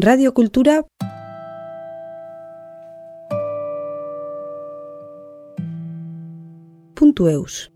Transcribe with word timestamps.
Radio 0.00 0.32
Cultura. 0.32 0.80
.eus. 6.98 7.70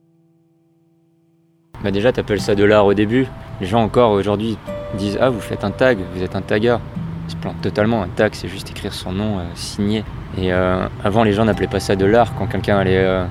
Bah 1.85 1.91
déjà, 1.91 2.13
t'appelles 2.13 2.41
ça 2.41 2.55
de 2.55 2.65
l'art 2.65 2.87
au 2.87 2.95
début. 2.95 3.27
Les 3.61 3.67
gens 3.67 3.83
encore 3.83 4.13
aujourd'hui 4.13 4.57
disent 4.97 5.19
Ah, 5.21 5.29
vous 5.29 5.41
faites 5.41 5.63
un 5.63 5.71
tag, 5.71 5.99
vous 6.15 6.23
êtes 6.23 6.35
un 6.35 6.41
tagueur. 6.41 6.81
Ils 7.29 7.33
se 7.33 7.37
plantent 7.37 7.61
totalement. 7.61 8.03
Un 8.03 8.09
tag, 8.09 8.33
c'est 8.33 8.49
juste 8.49 8.71
écrire 8.71 8.95
son 8.95 9.13
nom 9.13 9.39
euh, 9.39 9.43
signé. 9.55 10.03
Et 10.39 10.55
euh, 10.55 10.89
avant, 11.05 11.23
les 11.23 11.35
gens 11.35 11.45
n'appelaient 11.45 11.67
pas 11.67 11.81
ça 11.81 11.97
de 11.97 12.07
l'art 12.07 12.35
quand 12.35 12.47
quelqu'un 12.47 12.79
allait, 12.79 12.97
euh, 12.97 13.27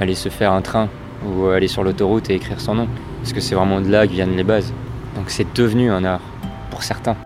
allait 0.00 0.14
se 0.14 0.30
faire 0.30 0.54
un 0.54 0.62
train 0.62 0.88
ou 1.26 1.48
aller 1.48 1.68
sur 1.68 1.84
l'autoroute 1.84 2.30
et 2.30 2.36
écrire 2.36 2.58
son 2.58 2.74
nom. 2.74 2.88
Parce 3.18 3.34
que 3.34 3.42
c'est 3.42 3.54
vraiment 3.54 3.82
de 3.82 3.90
là 3.90 4.06
que 4.06 4.12
viennent 4.12 4.34
les 4.34 4.44
bases. 4.44 4.72
Donc 5.14 5.28
c'est 5.28 5.54
devenu 5.54 5.90
un 5.90 6.04
art, 6.04 6.22
pour 6.70 6.82
certains. 6.84 7.18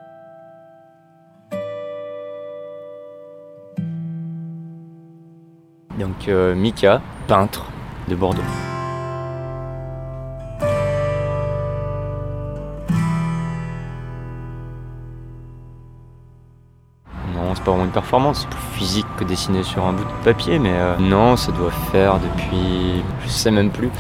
Donc 5.99 6.29
euh, 6.29 6.55
Mika, 6.55 7.01
peintre 7.27 7.67
de 8.09 8.15
Bordeaux. 8.15 8.43
Non, 17.35 17.55
c'est 17.55 17.65
pas 17.65 17.71
vraiment 17.71 17.85
une 17.85 17.91
performance, 17.91 18.41
c'est 18.43 18.49
plus 18.49 18.79
physique 18.79 19.07
que 19.17 19.25
dessiner 19.25 19.63
sur 19.63 19.87
un 19.87 19.93
bout 19.93 20.05
de 20.05 20.25
papier, 20.25 20.59
mais 20.59 20.73
euh, 20.73 20.97
non, 20.99 21.37
ça 21.37 21.53
doit 21.53 21.71
faire 21.71 22.19
depuis. 22.19 23.03
je 23.25 23.29
sais 23.29 23.51
même 23.51 23.71
plus. 23.71 23.91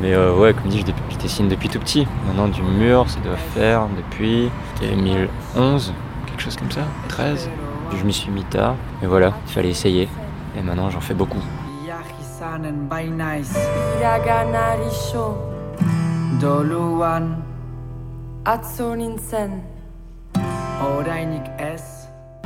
Mais 0.00 0.14
euh, 0.14 0.34
ouais, 0.34 0.54
comme 0.54 0.68
dit, 0.70 0.80
je, 0.80 0.92
je 1.12 1.18
dessine 1.18 1.48
depuis 1.48 1.68
tout 1.68 1.78
petit. 1.80 2.06
Maintenant, 2.26 2.48
du 2.48 2.62
mur, 2.62 3.10
ça 3.10 3.20
doit 3.20 3.36
faire 3.36 3.86
depuis 3.96 4.48
2011, 4.80 5.92
quelque 6.26 6.40
chose 6.40 6.56
comme 6.56 6.70
ça, 6.70 6.82
13. 7.08 7.50
Je 7.98 8.04
m'y 8.04 8.12
suis 8.12 8.30
mis 8.30 8.44
tard, 8.44 8.74
et 9.02 9.06
voilà, 9.06 9.32
il 9.46 9.52
fallait 9.52 9.68
essayer. 9.68 10.08
Et 10.56 10.62
maintenant, 10.62 10.90
j'en 10.90 11.00
fais 11.00 11.14
beaucoup. 11.14 11.42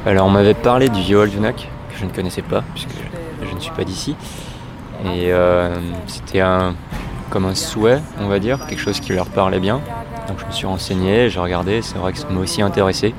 Alors, 0.04 0.26
on 0.26 0.30
m'avait 0.30 0.54
parlé 0.54 0.88
du 0.88 1.00
Yoel 1.00 1.30
Dunac, 1.30 1.68
que 1.90 1.96
je 1.98 2.04
ne 2.04 2.10
connaissais 2.10 2.42
pas, 2.42 2.62
puisque 2.74 2.90
je, 2.90 3.46
je 3.48 3.54
ne 3.54 3.58
suis 3.60 3.72
pas 3.72 3.84
d'ici. 3.84 4.14
Et 5.04 5.32
euh, 5.32 5.76
c'était 6.06 6.40
un, 6.40 6.74
comme 7.30 7.44
un 7.46 7.54
souhait, 7.54 8.00
on 8.20 8.28
va 8.28 8.38
dire, 8.38 8.66
quelque 8.66 8.80
chose 8.80 9.00
qui 9.00 9.12
leur 9.12 9.26
parlait 9.26 9.60
bien. 9.60 9.80
Donc, 10.28 10.38
je 10.40 10.46
me 10.46 10.52
suis 10.52 10.66
renseigné, 10.66 11.28
j'ai 11.30 11.40
regardé, 11.40 11.82
c'est 11.82 11.98
vrai 11.98 12.12
que 12.12 12.18
ça 12.18 12.28
m'a 12.28 12.40
aussi 12.40 12.62
intéressé 12.62 13.14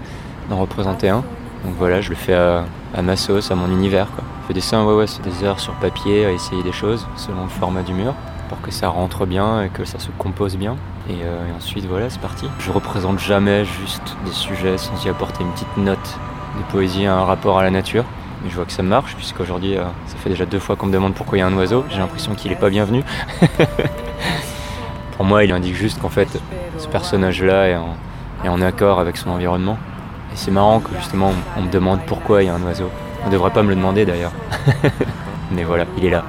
d'en 0.50 0.58
représenter 0.58 1.10
un. 1.10 1.24
Donc 1.66 1.74
voilà, 1.78 2.00
je 2.02 2.10
le 2.10 2.16
fais 2.16 2.36
à, 2.36 2.66
à 2.96 3.02
ma 3.02 3.16
sauce, 3.16 3.52
à 3.52 3.56
mon 3.56 3.68
univers. 3.68 4.08
Quoi. 4.12 4.24
Je 4.48 4.54
fais 4.54 4.60
des 4.60 4.62
dessins, 4.62 4.86
ouais, 4.86 4.94
ouais, 4.94 5.08
c'est 5.08 5.22
des 5.24 5.44
heures 5.44 5.60
sur 5.60 5.74
papier, 5.74 6.26
à 6.26 6.32
essayer 6.32 6.64
des 6.64 6.72
choses 6.72 7.06
selon 7.18 7.44
le 7.44 7.50
format 7.50 7.82
du 7.82 7.92
mur, 7.92 8.14
pour 8.48 8.62
que 8.62 8.72
ça 8.72 8.88
rentre 8.88 9.26
bien 9.26 9.64
et 9.64 9.68
que 9.68 9.84
ça 9.84 10.00
se 10.00 10.08
compose 10.18 10.56
bien. 10.56 10.78
Et, 11.10 11.16
euh, 11.26 11.54
ensuite, 11.58 11.86
voilà, 11.86 12.10
c'est 12.10 12.22
parti. 12.22 12.48
Je 12.60 12.72
représente 12.72 13.20
jamais 13.20 13.66
juste 13.66 14.16
des 14.26 14.32
sujets 14.32 14.78
sans 14.78 15.04
y 15.04 15.10
apporter 15.10 15.44
une 15.44 15.52
petite 15.52 15.76
note 15.76 16.18
de 16.58 16.72
poésie, 16.72 17.06
un 17.06 17.26
rapport 17.26 17.60
à 17.60 17.64
la 17.64 17.72
nature. 17.72 18.06
Mais 18.42 18.50
je 18.50 18.56
vois 18.56 18.64
que 18.64 18.72
ça 18.72 18.84
marche, 18.84 19.18
puisqu'aujourd'hui, 19.18 19.76
euh, 19.76 19.84
ça 20.06 20.16
fait 20.16 20.30
déjà 20.30 20.46
deux 20.46 20.60
fois 20.60 20.78
qu'on 20.78 20.86
me 20.86 20.94
demande 20.94 21.14
pourquoi 21.14 21.38
il 21.38 21.42
y 21.42 21.44
a 21.44 21.48
un 21.48 21.58
oiseau. 21.58 21.84
J'ai 21.90 22.00
l'impression 22.00 22.34
qu'il 22.34 22.54
est 22.54 22.56
pas 22.56 22.70
bienvenu. 22.70 23.04
Pour 25.18 25.26
moi, 25.26 25.44
il 25.44 25.52
indique 25.52 25.76
juste 25.76 26.00
qu'en 26.00 26.08
fait, 26.08 26.40
ce 26.78 26.88
personnage-là 26.88 27.68
est 27.68 27.76
en, 27.76 27.98
est 28.46 28.50
en 28.50 28.62
accord 28.62 29.02
avec 29.02 29.18
son 29.18 29.30
environnement. 29.30 29.78
Et 30.32 30.38
c'est 30.38 30.52
marrant 30.52 30.80
que 30.80 30.96
justement, 30.96 31.34
on 31.58 31.64
me 31.64 31.70
demande 31.70 32.00
pourquoi 32.08 32.44
il 32.44 32.46
y 32.46 32.50
a 32.50 32.56
un 32.56 32.62
oiseau. 32.62 32.90
On 33.28 33.30
devrait 33.30 33.52
pas 33.52 33.62
me 33.62 33.68
le 33.70 33.76
demander 33.76 34.06
d'ailleurs. 34.06 34.32
Mais 35.52 35.66
voilà, 35.66 35.84
il 35.98 36.06
est 36.06 36.10
là. 36.10 36.24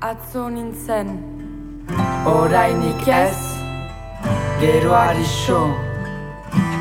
Atzo 0.00 0.50
nintzen. 0.50 1.06
orainik 2.26 3.06
ez 3.06 3.36
geroari 4.60 5.24
so 5.24 5.68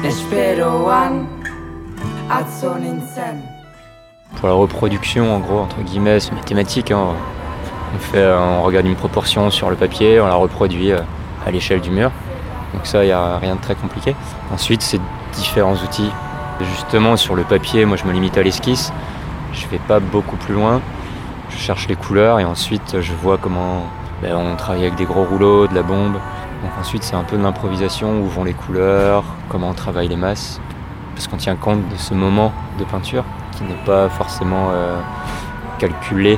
esperoan 0.04 1.28
atzo 2.32 2.74
nintzen 2.80 3.44
Pour 4.38 4.50
la 4.50 4.56
reproduction, 4.56 5.36
en 5.36 5.40
gros, 5.40 5.60
entre 5.60 5.82
guillemets, 5.82 6.20
c'est 6.20 6.32
mathématique. 6.34 6.90
hein. 6.90 7.14
On, 7.96 8.00
fait, 8.00 8.18
euh, 8.18 8.40
on 8.40 8.64
regarde 8.64 8.88
une 8.88 8.96
proportion 8.96 9.52
sur 9.52 9.70
le 9.70 9.76
papier, 9.76 10.20
on 10.20 10.26
la 10.28 10.36
reproduit 10.36 10.94
euh, 10.94 11.02
à 11.46 11.52
l'échelle 11.52 11.82
du 11.82 11.92
mur. 11.92 12.10
Donc 12.74 12.88
ça, 12.88 13.04
il 13.04 13.08
n'y 13.08 13.12
a 13.14 13.38
rien 13.38 13.56
de 13.56 13.62
très 13.62 13.76
compliqué. 13.76 14.16
Ensuite, 14.52 14.82
c'est 14.82 15.02
différents 15.34 15.76
outils. 15.76 16.10
Justement, 16.62 17.16
sur 17.18 17.36
le 17.36 17.44
papier, 17.44 17.86
moi, 17.86 17.98
je 17.98 18.06
me 18.06 18.12
limite 18.12 18.38
à 18.38 18.44
l'esquisse. 18.44 18.92
Je 19.54 19.68
vais 19.68 19.80
pas 19.80 20.00
beaucoup 20.00 20.36
plus 20.36 20.54
loin. 20.54 20.82
Je 21.50 21.58
cherche 21.58 21.88
les 21.88 21.96
couleurs 21.96 22.40
et 22.40 22.46
ensuite, 22.46 23.02
je 23.02 23.14
vois 23.14 23.38
comment 23.38 23.84
ben, 24.22 24.36
on 24.36 24.56
travaille 24.56 24.82
avec 24.82 24.96
des 24.96 25.06
gros 25.06 25.24
rouleaux, 25.24 25.68
de 25.68 25.76
la 25.76 25.84
bombe. 25.84 26.14
Donc 26.14 26.72
ensuite, 26.80 27.04
c'est 27.04 27.16
un 27.16 27.24
peu 27.24 27.38
de 27.38 27.44
l'improvisation, 27.44 28.22
où 28.22 28.26
vont 28.26 28.44
les 28.44 28.54
couleurs, 28.54 29.24
comment 29.48 29.70
on 29.70 29.74
travaille 29.74 30.10
les 30.10 30.18
masses. 30.18 30.60
Parce 31.16 31.28
qu'on 31.28 31.38
tient 31.38 31.56
compte 31.56 31.88
de 31.90 31.96
ce 31.96 32.14
moment 32.14 32.52
de 32.78 32.84
peinture 32.84 33.24
qui 33.56 33.64
n'est 33.64 33.86
pas 33.86 34.10
forcément 34.10 34.70
euh, 34.72 35.00
calculé 35.80 36.38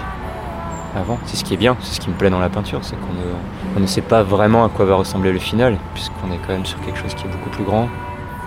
avant. 0.96 1.18
C'est 1.26 1.38
ce 1.38 1.44
qui 1.44 1.54
est 1.54 1.58
bien, 1.58 1.76
c'est 1.82 1.96
ce 1.96 2.00
qui 2.00 2.10
me 2.10 2.16
plaît 2.16 2.30
dans 2.30 2.40
la 2.40 2.50
peinture, 2.50 2.80
c'est 2.82 2.96
qu'on 2.96 3.14
ne, 3.14 3.78
on 3.78 3.80
ne 3.80 3.88
sait 3.88 4.02
pas 4.02 4.24
vraiment 4.24 4.66
à 4.66 4.70
quoi 4.70 4.86
va 4.86 4.96
ressembler 4.96 5.32
le 5.32 5.40
final, 5.40 5.78
puisqu'on 5.94 6.32
est 6.32 6.40
quand 6.46 6.54
même 6.54 6.66
sur 6.66 6.80
quelque 6.82 7.00
chose 7.00 7.14
qui 7.14 7.26
est 7.26 7.30
beaucoup 7.30 7.50
plus 7.50 7.64
grand. 7.64 7.90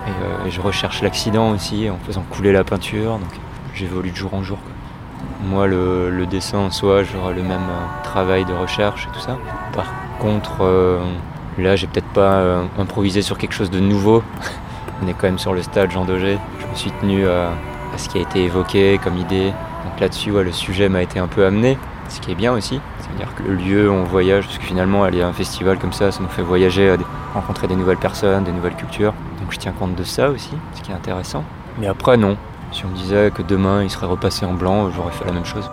Et, 0.07 0.09
euh, 0.09 0.47
et 0.47 0.51
je 0.51 0.61
recherche 0.61 1.01
l'accident 1.01 1.51
aussi 1.51 1.89
en 1.89 1.97
faisant 2.05 2.23
couler 2.29 2.51
la 2.51 2.63
peinture, 2.63 3.19
donc 3.19 3.31
j'évolue 3.73 4.11
de 4.11 4.15
jour 4.15 4.33
en 4.33 4.43
jour. 4.43 4.59
Moi, 5.43 5.67
le, 5.67 6.25
dessin 6.25 6.57
en 6.57 6.71
soi, 6.71 7.03
j'aurai 7.03 7.33
le 7.33 7.43
même 7.43 7.51
euh, 7.51 8.03
travail 8.03 8.45
de 8.45 8.53
recherche 8.53 9.07
et 9.07 9.13
tout 9.13 9.19
ça. 9.19 9.37
Par 9.73 9.85
contre, 10.19 10.61
euh, 10.61 10.99
là, 11.57 11.75
j'ai 11.75 11.87
peut-être 11.87 12.07
pas 12.07 12.35
euh, 12.35 12.63
improvisé 12.79 13.21
sur 13.21 13.37
quelque 13.37 13.53
chose 13.53 13.69
de 13.69 13.79
nouveau. 13.79 14.23
On 15.03 15.07
est 15.07 15.13
quand 15.13 15.27
même 15.27 15.37
sur 15.37 15.53
le 15.53 15.61
stade 15.61 15.91
Jean 15.91 16.05
Daugé. 16.05 16.39
Je 16.59 16.67
me 16.67 16.75
suis 16.75 16.91
tenu 16.91 17.27
à, 17.27 17.51
ce 17.97 18.09
qui 18.09 18.17
a 18.17 18.21
été 18.21 18.43
évoqué 18.43 18.99
comme 19.03 19.17
idée. 19.17 19.51
Donc 19.83 19.99
là-dessus, 19.99 20.31
le 20.31 20.51
sujet 20.51 20.89
m'a 20.89 21.03
été 21.03 21.19
un 21.19 21.27
peu 21.27 21.45
amené, 21.45 21.77
ce 22.09 22.19
qui 22.21 22.31
est 22.31 22.35
bien 22.35 22.53
aussi. 22.53 22.79
C'est-à-dire 22.99 23.33
que 23.35 23.43
le 23.43 23.55
lieu 23.55 23.89
où 23.89 23.93
on 23.93 24.03
voyage, 24.03 24.45
parce 24.45 24.57
que 24.57 24.65
finalement, 24.65 25.03
aller 25.03 25.21
à 25.21 25.27
un 25.27 25.33
festival 25.33 25.77
comme 25.77 25.93
ça, 25.93 26.11
ça 26.11 26.21
nous 26.21 26.29
fait 26.29 26.41
voyager, 26.41 26.95
rencontrer 27.33 27.67
des 27.67 27.75
nouvelles 27.75 27.97
personnes, 27.97 28.43
des 28.43 28.51
nouvelles 28.51 28.75
cultures. 28.75 29.13
Donc 29.41 29.51
je 29.51 29.57
tiens 29.57 29.73
compte 29.73 29.95
de 29.95 30.03
ça 30.03 30.29
aussi, 30.29 30.51
ce 30.73 30.81
qui 30.81 30.91
est 30.91 30.95
intéressant. 30.95 31.43
Mais 31.79 31.87
après, 31.87 32.17
non. 32.17 32.37
Si 32.71 32.85
on 32.85 32.89
me 32.89 32.95
disait 32.95 33.31
que 33.31 33.41
demain, 33.41 33.83
il 33.83 33.89
serait 33.89 34.07
repassé 34.07 34.45
en 34.45 34.53
blanc, 34.53 34.89
j'aurais 34.91 35.11
fait 35.11 35.25
la 35.25 35.31
même 35.31 35.45
chose. 35.45 35.69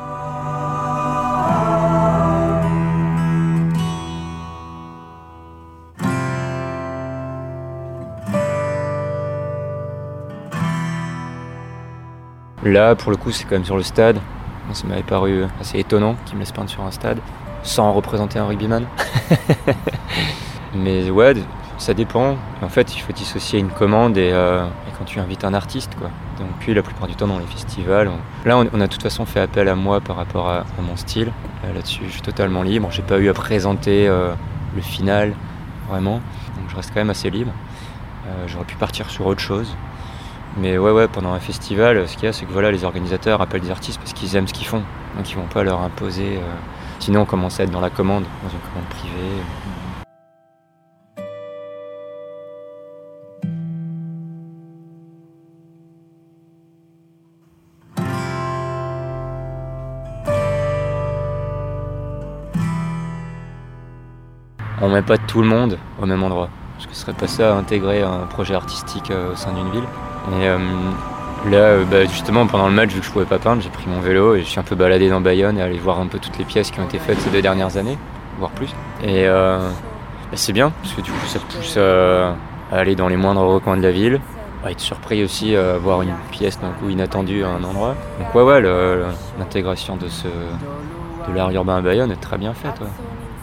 Là, 12.64 12.94
pour 12.94 13.10
le 13.10 13.16
coup, 13.16 13.32
c'est 13.32 13.42
quand 13.44 13.56
même 13.56 13.64
sur 13.64 13.76
le 13.76 13.82
stade. 13.82 14.18
Moi, 14.72 14.80
Ça 14.80 14.86
m'avait 14.86 15.02
paru 15.02 15.44
assez 15.60 15.78
étonnant 15.80 16.16
qu'il 16.24 16.36
me 16.36 16.40
laisse 16.40 16.50
peindre 16.52 16.70
sur 16.70 16.82
un 16.82 16.90
stade 16.90 17.18
sans 17.62 17.92
représenter 17.92 18.38
un 18.38 18.46
rugbyman. 18.46 18.86
Mais 20.74 21.10
ouais, 21.10 21.34
ça 21.76 21.92
dépend. 21.92 22.36
En 22.62 22.68
fait, 22.70 22.96
il 22.96 23.00
faut 23.00 23.12
dissocier 23.12 23.58
une 23.58 23.68
commande 23.68 24.16
et, 24.16 24.30
euh, 24.32 24.64
et 24.64 24.92
quand 24.98 25.04
tu 25.04 25.20
invites 25.20 25.44
un 25.44 25.52
artiste, 25.52 25.94
quoi. 25.98 26.08
Donc, 26.38 26.48
puis 26.60 26.72
la 26.72 26.82
plupart 26.82 27.06
du 27.06 27.14
temps 27.14 27.26
dans 27.26 27.38
les 27.38 27.44
festivals, 27.46 28.08
on- 28.08 28.48
là, 28.48 28.56
on, 28.56 28.66
on 28.72 28.80
a 28.80 28.86
de 28.86 28.92
toute 28.92 29.02
façon 29.02 29.26
fait 29.26 29.40
appel 29.40 29.68
à 29.68 29.74
moi 29.74 30.00
par 30.00 30.16
rapport 30.16 30.48
à, 30.48 30.60
à 30.60 30.82
mon 30.88 30.96
style. 30.96 31.30
Euh, 31.66 31.74
Là-dessus, 31.74 32.04
je 32.06 32.12
suis 32.12 32.22
totalement 32.22 32.62
libre. 32.62 32.88
J'ai 32.90 33.02
pas 33.02 33.18
eu 33.18 33.28
à 33.28 33.34
présenter 33.34 34.08
euh, 34.08 34.32
le 34.74 34.80
final, 34.80 35.34
vraiment. 35.90 36.14
Donc, 36.56 36.70
je 36.70 36.76
reste 36.76 36.88
quand 36.94 37.00
même 37.00 37.10
assez 37.10 37.28
libre. 37.28 37.52
Euh, 38.26 38.44
J'aurais 38.48 38.64
pu 38.64 38.76
partir 38.76 39.10
sur 39.10 39.26
autre 39.26 39.40
chose. 39.40 39.76
Mais 40.58 40.78
ouais, 40.78 40.90
ouais, 40.92 41.08
pendant 41.08 41.32
un 41.32 41.40
festival, 41.40 42.06
ce 42.08 42.14
qu'il 42.14 42.24
y 42.24 42.28
a, 42.28 42.32
c'est 42.32 42.44
que 42.44 42.52
voilà, 42.52 42.70
les 42.70 42.84
organisateurs 42.84 43.40
appellent 43.40 43.62
des 43.62 43.70
artistes 43.70 43.98
parce 43.98 44.12
qu'ils 44.12 44.36
aiment 44.36 44.46
ce 44.46 44.52
qu'ils 44.52 44.66
font. 44.66 44.82
Donc 45.16 45.30
ils 45.30 45.36
vont 45.36 45.46
pas 45.46 45.64
leur 45.64 45.80
imposer. 45.80 46.36
euh, 46.36 46.40
Sinon, 46.98 47.22
on 47.22 47.24
commence 47.24 47.58
à 47.58 47.64
être 47.64 47.70
dans 47.70 47.80
la 47.80 47.90
commande, 47.90 48.24
dans 48.44 48.50
une 48.50 48.58
commande 48.60 48.88
privée. 48.90 49.42
On 64.80 64.88
met 64.88 65.02
pas 65.02 65.16
tout 65.16 65.40
le 65.42 65.48
monde 65.48 65.78
au 66.00 66.06
même 66.06 66.22
endroit. 66.22 66.48
Parce 66.74 66.86
que 66.86 66.94
ce 66.94 67.00
serait 67.00 67.12
pas 67.14 67.28
ça, 67.28 67.56
intégrer 67.56 68.02
un 68.02 68.26
projet 68.26 68.54
artistique 68.54 69.10
euh, 69.10 69.32
au 69.32 69.36
sein 69.36 69.52
d'une 69.52 69.70
ville. 69.70 69.84
Et 70.30 70.46
euh, 70.46 70.58
là, 71.50 71.56
euh, 71.56 71.84
bah, 71.84 72.04
justement, 72.04 72.46
pendant 72.46 72.68
le 72.68 72.74
match, 72.74 72.90
vu 72.90 73.00
que 73.00 73.06
je 73.06 73.10
pouvais 73.10 73.24
pas 73.24 73.38
peindre, 73.38 73.62
j'ai 73.62 73.70
pris 73.70 73.88
mon 73.88 74.00
vélo 74.00 74.34
et 74.34 74.40
je 74.40 74.46
suis 74.46 74.60
un 74.60 74.64
peu 74.64 74.76
baladé 74.76 75.08
dans 75.08 75.20
Bayonne 75.20 75.58
et 75.58 75.62
allé 75.62 75.78
voir 75.78 76.00
un 76.00 76.06
peu 76.06 76.18
toutes 76.18 76.38
les 76.38 76.44
pièces 76.44 76.70
qui 76.70 76.80
ont 76.80 76.84
été 76.84 76.98
faites 76.98 77.20
ces 77.20 77.30
deux 77.30 77.42
dernières 77.42 77.76
années, 77.76 77.98
voire 78.38 78.52
plus. 78.52 78.70
Et 79.02 79.26
euh, 79.26 79.58
bah, 79.58 80.36
c'est 80.36 80.52
bien, 80.52 80.72
parce 80.82 80.94
que 80.94 81.00
du 81.00 81.10
coup, 81.10 81.26
ça 81.26 81.40
pousse 81.40 81.76
à 81.76 82.36
aller 82.70 82.94
dans 82.94 83.08
les 83.08 83.16
moindres 83.16 83.42
recoins 83.42 83.76
de 83.76 83.82
la 83.82 83.90
ville, 83.90 84.20
être 84.70 84.80
surpris 84.80 85.24
aussi, 85.24 85.56
euh, 85.56 85.78
voir 85.82 86.02
une 86.02 86.14
pièce 86.30 86.60
d'un 86.60 86.70
coup 86.70 86.88
inattendue 86.88 87.42
à 87.42 87.48
un 87.48 87.64
endroit. 87.64 87.96
Donc 88.20 88.34
ouais, 88.34 88.42
ouais, 88.42 88.62
l'intégration 89.38 89.96
de, 89.96 90.08
ce, 90.08 90.28
de 90.28 91.34
l'art 91.34 91.50
urbain 91.50 91.76
à 91.76 91.80
Bayonne 91.80 92.12
est 92.12 92.20
très 92.20 92.38
bien 92.38 92.54
faite. 92.54 92.80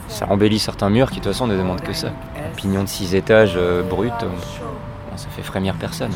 Ça 0.07 0.25
embellit 0.29 0.59
certains 0.59 0.89
murs 0.89 1.09
qui 1.09 1.19
de 1.19 1.23
toute 1.25 1.33
façon 1.33 1.45
ne 1.45 1.55
demandent 1.57 1.81
que 1.81 1.93
ça. 1.93 2.07
Un 2.07 2.55
pignon 2.55 2.83
de 2.83 2.87
6 2.87 3.13
étages 3.15 3.59
brut, 3.89 4.13
ça 5.19 5.27
fait 5.29 5.43
frémir 5.43 5.75
personne. 5.75 6.11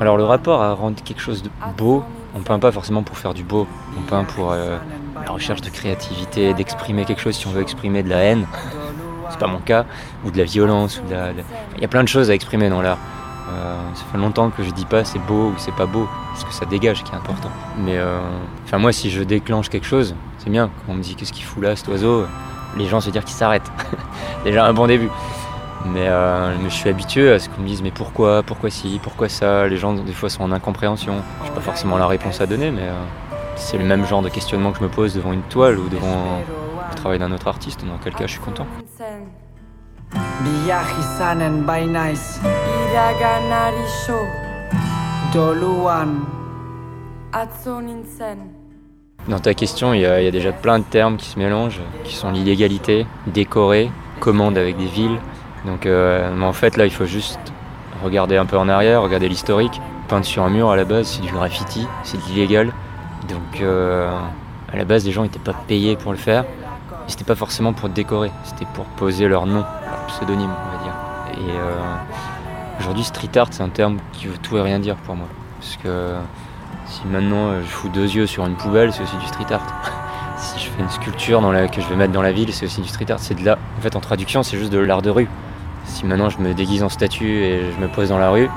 Alors 0.00 0.16
le 0.16 0.24
rapport 0.24 0.62
à 0.62 0.74
rendre 0.74 1.02
quelque 1.02 1.20
chose 1.20 1.42
de 1.42 1.50
beau, 1.76 2.04
on 2.36 2.40
peint 2.40 2.58
pas 2.58 2.70
forcément 2.70 3.02
pour 3.02 3.16
faire 3.16 3.34
du 3.34 3.42
beau, 3.42 3.66
on 3.98 4.02
peint 4.02 4.24
pour 4.24 4.52
euh, 4.52 4.78
la 5.24 5.32
recherche 5.32 5.62
de 5.62 5.70
créativité, 5.70 6.52
d'exprimer 6.54 7.04
quelque 7.04 7.20
chose 7.20 7.34
si 7.34 7.46
on 7.46 7.50
veut 7.50 7.62
exprimer 7.62 8.02
de 8.02 8.10
la 8.10 8.18
haine, 8.18 8.46
c'est 9.30 9.38
pas 9.38 9.46
mon 9.46 9.58
cas, 9.58 9.86
ou 10.24 10.30
de 10.30 10.38
la 10.38 10.44
violence, 10.44 11.00
ou 11.00 11.08
de 11.08 11.16
il 11.76 11.80
y 11.80 11.84
a 11.84 11.88
plein 11.88 12.02
de 12.02 12.08
choses 12.08 12.30
à 12.30 12.34
exprimer 12.34 12.68
dans 12.68 12.82
l'art. 12.82 12.98
Euh, 13.50 13.76
ça 13.94 14.04
fait 14.12 14.18
longtemps 14.18 14.50
que 14.50 14.62
je 14.62 14.70
dis 14.70 14.84
pas 14.84 15.04
c'est 15.04 15.18
beau 15.18 15.48
ou 15.48 15.54
c'est 15.56 15.74
pas 15.74 15.86
beau, 15.86 16.06
parce 16.32 16.44
que 16.44 16.52
ça 16.52 16.66
dégage 16.66 17.02
qui 17.04 17.12
est 17.12 17.16
important. 17.16 17.50
Mais 17.78 17.96
euh, 17.96 18.20
enfin 18.64 18.78
moi 18.78 18.92
si 18.92 19.10
je 19.10 19.22
déclenche 19.22 19.70
quelque 19.70 19.86
chose, 19.86 20.14
c'est 20.38 20.50
bien. 20.50 20.70
Quand 20.86 20.92
on 20.92 20.96
me 20.96 21.02
dit 21.02 21.14
qu'est-ce 21.14 21.32
qu'il 21.32 21.44
fout 21.44 21.62
là 21.62 21.74
cet 21.74 21.88
oiseau, 21.88 22.26
les 22.76 22.86
gens 22.86 23.00
se 23.00 23.08
disent 23.08 23.22
qu'ils 23.22 23.34
s'arrêtent. 23.34 23.70
Déjà 24.44 24.66
un 24.66 24.74
bon 24.74 24.86
début. 24.86 25.10
Mais, 25.86 26.06
euh, 26.06 26.54
mais 26.62 26.70
je 26.70 26.74
suis 26.74 26.88
habitué 26.88 27.32
à 27.32 27.38
ce 27.38 27.48
qu'on 27.48 27.62
me 27.62 27.66
dise 27.66 27.82
mais 27.82 27.90
pourquoi, 27.90 28.42
pourquoi 28.42 28.70
si, 28.70 29.00
pourquoi 29.02 29.28
ça? 29.28 29.66
Les 29.66 29.76
gens 29.76 29.92
des 29.94 30.12
fois 30.12 30.30
sont 30.30 30.44
en 30.44 30.52
incompréhension. 30.52 31.14
Je 31.42 31.48
n'ai 31.48 31.54
pas 31.54 31.60
forcément 31.60 31.98
la 31.98 32.06
réponse 32.06 32.40
à 32.40 32.46
donner, 32.46 32.70
mais 32.70 32.82
euh, 32.82 33.02
c'est 33.56 33.78
le 33.78 33.84
même 33.84 34.06
genre 34.06 34.22
de 34.22 34.28
questionnement 34.28 34.72
que 34.72 34.78
je 34.78 34.84
me 34.84 34.88
pose 34.88 35.14
devant 35.14 35.32
une 35.32 35.42
toile 35.42 35.78
ou 35.78 35.88
devant 35.88 36.38
le 36.90 36.94
travail 36.94 37.18
d'un 37.18 37.32
autre 37.32 37.48
artiste. 37.48 37.84
Dans 37.84 37.98
quel 38.02 38.14
cas 38.14 38.26
je 38.26 38.32
suis 38.32 38.40
content. 38.40 38.66
Dans 49.28 49.38
ta 49.38 49.54
question, 49.54 49.94
il 49.94 49.98
y, 49.98 50.02
y 50.02 50.06
a 50.06 50.30
déjà 50.30 50.52
plein 50.52 50.78
de 50.78 50.84
termes 50.84 51.16
qui 51.16 51.26
se 51.26 51.38
mélangent, 51.38 51.80
qui 52.04 52.14
sont 52.14 52.30
l'illégalité, 52.30 53.06
décorer, 53.26 53.90
commande 54.20 54.58
avec 54.58 54.76
des 54.76 54.86
villes. 54.86 55.18
Donc 55.64 55.86
euh, 55.86 56.32
mais 56.34 56.44
en 56.44 56.52
fait 56.52 56.76
là 56.76 56.86
il 56.86 56.92
faut 56.92 57.06
juste 57.06 57.40
regarder 58.02 58.36
un 58.36 58.46
peu 58.46 58.58
en 58.58 58.68
arrière, 58.68 59.02
regarder 59.02 59.28
l'historique. 59.28 59.80
Peindre 60.08 60.26
sur 60.26 60.42
un 60.42 60.50
mur 60.50 60.70
à 60.70 60.76
la 60.76 60.84
base 60.84 61.06
c'est 61.06 61.22
du 61.22 61.32
graffiti, 61.32 61.86
c'est 62.02 62.18
de 62.18 62.22
l'illégal. 62.28 62.72
Donc 63.28 63.60
euh, 63.60 64.10
à 64.72 64.76
la 64.76 64.84
base 64.84 65.04
les 65.04 65.12
gens 65.12 65.22
n'étaient 65.22 65.38
pas 65.38 65.54
payés 65.66 65.96
pour 65.96 66.12
le 66.12 66.18
faire. 66.18 66.44
C'était 67.06 67.24
pas 67.24 67.34
forcément 67.34 67.72
pour 67.72 67.88
décorer, 67.88 68.30
c'était 68.44 68.66
pour 68.74 68.84
poser 68.84 69.28
leur 69.28 69.46
nom, 69.46 69.64
leur 69.90 70.06
pseudonyme 70.06 70.50
on 70.50 70.76
va 70.76 70.82
dire. 70.82 70.94
Et 71.34 71.50
euh, 71.50 71.74
aujourd'hui 72.80 73.04
street 73.04 73.36
art 73.36 73.48
c'est 73.50 73.62
un 73.62 73.68
terme 73.68 73.98
qui 74.12 74.26
veut 74.26 74.38
tout 74.38 74.56
et 74.56 74.62
rien 74.62 74.78
dire 74.78 74.96
pour 74.96 75.14
moi. 75.14 75.26
Parce 75.60 75.76
que 75.76 76.14
si 76.86 77.06
maintenant 77.06 77.60
je 77.60 77.66
fous 77.66 77.88
deux 77.88 78.10
yeux 78.10 78.26
sur 78.26 78.44
une 78.46 78.56
poubelle, 78.56 78.92
c'est 78.92 79.02
aussi 79.02 79.16
du 79.16 79.26
street 79.26 79.52
art. 79.52 79.62
si 80.36 80.58
je 80.58 80.70
fais 80.70 80.82
une 80.82 80.90
sculpture 80.90 81.40
la, 81.52 81.68
que 81.68 81.80
je 81.80 81.86
vais 81.86 81.96
mettre 81.96 82.12
dans 82.12 82.22
la 82.22 82.32
ville, 82.32 82.52
c'est 82.52 82.66
aussi 82.66 82.80
du 82.80 82.88
street 82.88 83.10
art. 83.10 83.20
C'est 83.20 83.34
de 83.34 83.44
là. 83.44 83.58
En 83.78 83.80
fait, 83.80 83.94
en 83.94 84.00
traduction, 84.00 84.42
c'est 84.42 84.58
juste 84.58 84.72
de 84.72 84.78
l'art 84.78 85.02
de 85.02 85.10
rue. 85.10 85.28
Maintenant 86.02 86.28
je 86.28 86.38
me 86.38 86.52
déguise 86.54 86.82
en 86.82 86.88
statue 86.88 87.44
et 87.44 87.72
je 87.72 87.80
me 87.80 87.88
pose 87.88 88.08
dans 88.08 88.18
la 88.18 88.30
rue, 88.30 88.48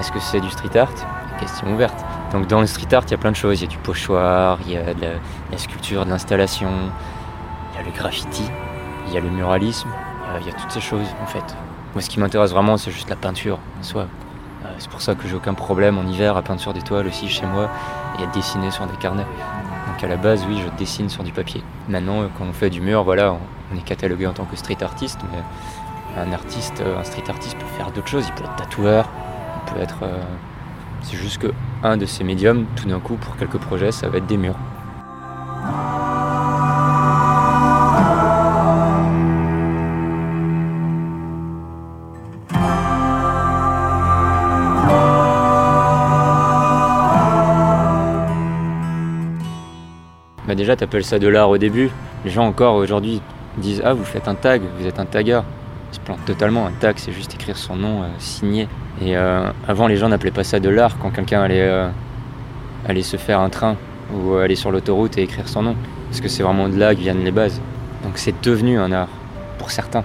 est-ce 0.00 0.10
que 0.10 0.20
c'est 0.20 0.40
du 0.40 0.50
street 0.50 0.76
art? 0.76 0.90
Question 1.38 1.72
ouverte. 1.72 2.04
Donc 2.32 2.46
dans 2.48 2.60
le 2.60 2.66
street 2.66 2.92
art, 2.92 3.04
il 3.06 3.12
y 3.12 3.14
a 3.14 3.18
plein 3.18 3.30
de 3.30 3.36
choses. 3.36 3.60
Il 3.60 3.64
y 3.64 3.66
a 3.66 3.70
du 3.70 3.78
pochoir, 3.78 4.58
il 4.66 4.72
y 4.72 4.76
a 4.76 4.94
de 4.94 5.00
la, 5.52 5.58
sculpture, 5.58 6.04
de 6.04 6.10
l'installation, 6.10 6.70
il 7.72 7.78
y 7.78 7.80
a 7.80 7.84
le 7.84 7.92
graffiti, 7.92 8.42
il 9.06 9.14
y 9.14 9.16
a 9.16 9.20
le 9.20 9.30
muralisme, 9.30 9.88
il 9.88 10.32
y 10.32 10.36
a, 10.36 10.40
il 10.40 10.46
y 10.46 10.50
a 10.50 10.52
toutes 10.52 10.70
ces 10.72 10.80
choses 10.80 11.06
en 11.22 11.26
fait. 11.26 11.56
Moi, 11.94 12.02
ce 12.02 12.10
qui 12.10 12.20
m'intéresse 12.20 12.50
vraiment, 12.50 12.76
c'est 12.76 12.90
juste 12.90 13.08
la 13.08 13.16
peinture 13.16 13.58
en 13.78 13.82
soi. 13.82 14.06
Euh, 14.64 14.68
C'est 14.78 14.90
pour 14.90 15.00
ça 15.00 15.14
que 15.14 15.26
j'ai 15.28 15.34
aucun 15.36 15.54
problème 15.54 15.98
en 15.98 16.02
hiver 16.02 16.36
à 16.36 16.42
peindre 16.42 16.60
sur 16.60 16.72
des 16.72 16.82
toiles 16.82 17.06
aussi 17.06 17.28
chez 17.28 17.46
moi 17.46 17.70
et 18.18 18.24
à 18.24 18.26
dessiner 18.26 18.70
sur 18.70 18.86
des 18.86 18.96
carnets. 18.96 19.26
Donc 19.86 20.02
à 20.02 20.08
la 20.08 20.16
base, 20.16 20.44
oui, 20.48 20.60
je 20.62 20.76
dessine 20.76 21.08
sur 21.08 21.22
du 21.22 21.32
papier. 21.32 21.62
Maintenant, 21.88 22.22
euh, 22.22 22.26
quand 22.36 22.44
on 22.44 22.52
fait 22.52 22.70
du 22.70 22.80
mur, 22.80 23.04
voilà, 23.04 23.36
on 23.72 23.76
est 23.76 23.82
catalogué 23.84 24.26
en 24.26 24.32
tant 24.32 24.44
que 24.44 24.56
street 24.56 24.82
artiste, 24.82 25.20
mais 25.32 25.38
un 26.20 26.32
artiste, 26.32 26.82
un 26.82 27.04
street 27.04 27.24
artiste 27.28 27.56
peut 27.58 27.66
faire 27.76 27.90
d'autres 27.90 28.08
choses. 28.08 28.26
Il 28.28 28.34
peut 28.34 28.44
être 28.44 28.56
tatoueur, 28.56 29.08
il 29.66 29.72
peut 29.74 29.80
être. 29.80 29.98
euh, 30.02 30.22
C'est 31.02 31.16
juste 31.16 31.38
que 31.38 31.52
un 31.82 31.96
de 31.96 32.06
ces 32.06 32.24
médiums, 32.24 32.66
tout 32.76 32.88
d'un 32.88 32.98
coup, 33.00 33.14
pour 33.16 33.36
quelques 33.36 33.58
projets, 33.58 33.92
ça 33.92 34.08
va 34.08 34.18
être 34.18 34.26
des 34.26 34.36
murs. 34.36 34.56
Bah 50.46 50.54
déjà, 50.54 50.76
t'appelles 50.76 51.04
ça 51.04 51.18
de 51.18 51.28
l'art 51.28 51.50
au 51.50 51.58
début. 51.58 51.90
Les 52.24 52.30
gens 52.30 52.46
encore 52.46 52.74
aujourd'hui 52.76 53.20
disent 53.58 53.82
Ah, 53.84 53.92
vous 53.92 54.04
faites 54.04 54.28
un 54.28 54.34
tag, 54.34 54.62
vous 54.78 54.86
êtes 54.86 54.98
un 54.98 55.04
tagueur. 55.04 55.44
Ils 55.92 55.96
se 55.96 56.00
plantent 56.00 56.24
totalement. 56.24 56.66
Un 56.66 56.72
tag, 56.72 56.96
c'est 56.98 57.12
juste 57.12 57.34
écrire 57.34 57.56
son 57.56 57.76
nom 57.76 58.02
euh, 58.02 58.06
signé. 58.18 58.68
Et 59.00 59.16
euh, 59.16 59.50
avant, 59.66 59.86
les 59.86 59.96
gens 59.96 60.08
n'appelaient 60.08 60.30
pas 60.30 60.44
ça 60.44 60.60
de 60.60 60.68
l'art 60.68 60.98
quand 60.98 61.10
quelqu'un 61.10 61.42
allait, 61.42 61.62
euh, 61.62 61.88
allait 62.86 63.02
se 63.02 63.16
faire 63.16 63.40
un 63.40 63.48
train 63.48 63.76
ou 64.14 64.34
aller 64.34 64.56
sur 64.56 64.70
l'autoroute 64.70 65.18
et 65.18 65.22
écrire 65.22 65.48
son 65.48 65.62
nom. 65.62 65.76
Parce 66.08 66.20
que 66.20 66.28
c'est 66.28 66.42
vraiment 66.42 66.68
de 66.68 66.76
là 66.78 66.94
que 66.94 67.00
viennent 67.00 67.24
les 67.24 67.30
bases. 67.30 67.60
Donc 68.02 68.12
c'est 68.16 68.34
devenu 68.42 68.78
un 68.78 68.92
art 68.92 69.08
pour 69.58 69.70
certains. 69.70 70.04